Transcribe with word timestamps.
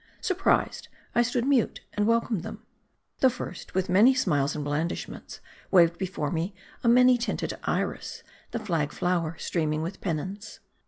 Surprised. 0.19 0.87
I 1.13 1.21
stood 1.21 1.45
mute, 1.45 1.81
and 1.93 2.07
welcomed 2.07 2.41
them. 2.41 2.65
The 3.19 3.29
first, 3.29 3.75
with 3.75 3.87
many 3.87 4.15
smiles 4.15 4.55
and 4.55 4.65
blandishments, 4.65 5.41
waved 5.69 5.99
before 5.99 6.31
me 6.31 6.55
a 6.83 6.87
many 6.87 7.19
tinted 7.19 7.53
Iris: 7.65 8.23
the 8.49 8.57
flag 8.57 8.91
flower 8.93 9.35
streaming 9.37 9.83
with 9.83 10.01
pennons. 10.01 10.59